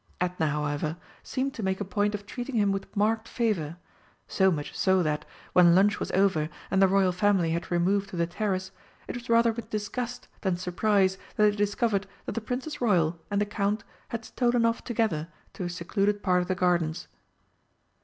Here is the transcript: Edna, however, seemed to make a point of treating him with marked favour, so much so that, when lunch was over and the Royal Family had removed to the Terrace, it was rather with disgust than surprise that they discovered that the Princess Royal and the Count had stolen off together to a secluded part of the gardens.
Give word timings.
Edna, 0.19 0.47
however, 0.47 0.97
seemed 1.21 1.53
to 1.53 1.61
make 1.61 1.79
a 1.79 1.85
point 1.85 2.15
of 2.15 2.25
treating 2.25 2.55
him 2.55 2.71
with 2.71 2.87
marked 2.97 3.27
favour, 3.27 3.77
so 4.27 4.49
much 4.49 4.75
so 4.75 5.03
that, 5.03 5.25
when 5.53 5.75
lunch 5.75 5.99
was 5.99 6.09
over 6.13 6.49
and 6.71 6.81
the 6.81 6.87
Royal 6.87 7.11
Family 7.11 7.51
had 7.51 7.69
removed 7.69 8.09
to 8.09 8.15
the 8.15 8.25
Terrace, 8.25 8.71
it 9.07 9.13
was 9.15 9.29
rather 9.29 9.51
with 9.51 9.69
disgust 9.69 10.27
than 10.41 10.57
surprise 10.57 11.19
that 11.35 11.43
they 11.43 11.55
discovered 11.55 12.07
that 12.25 12.31
the 12.31 12.41
Princess 12.41 12.81
Royal 12.81 13.19
and 13.29 13.39
the 13.39 13.45
Count 13.45 13.83
had 14.07 14.25
stolen 14.25 14.65
off 14.65 14.83
together 14.83 15.27
to 15.53 15.65
a 15.65 15.69
secluded 15.69 16.23
part 16.23 16.41
of 16.41 16.47
the 16.47 16.55
gardens. 16.55 17.07